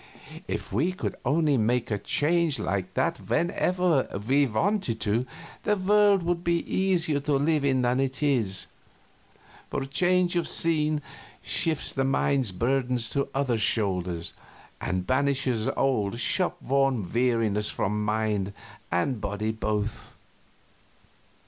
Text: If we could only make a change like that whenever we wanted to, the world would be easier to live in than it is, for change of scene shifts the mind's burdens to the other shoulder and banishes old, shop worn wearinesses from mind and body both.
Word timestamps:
If 0.47 0.73
we 0.73 0.93
could 0.93 1.15
only 1.23 1.59
make 1.59 1.91
a 1.91 1.99
change 1.99 2.57
like 2.57 2.95
that 2.95 3.19
whenever 3.29 4.07
we 4.27 4.47
wanted 4.47 4.99
to, 5.01 5.27
the 5.61 5.75
world 5.77 6.23
would 6.23 6.43
be 6.43 6.57
easier 6.75 7.19
to 7.19 7.33
live 7.33 7.63
in 7.63 7.83
than 7.83 7.99
it 7.99 8.23
is, 8.23 8.65
for 9.69 9.85
change 9.85 10.35
of 10.35 10.47
scene 10.47 11.03
shifts 11.43 11.93
the 11.93 12.03
mind's 12.03 12.51
burdens 12.51 13.09
to 13.09 13.25
the 13.25 13.29
other 13.35 13.59
shoulder 13.59 14.23
and 14.81 15.05
banishes 15.05 15.67
old, 15.77 16.19
shop 16.19 16.57
worn 16.63 17.07
wearinesses 17.07 17.69
from 17.69 18.03
mind 18.03 18.53
and 18.91 19.21
body 19.21 19.51
both. 19.51 20.15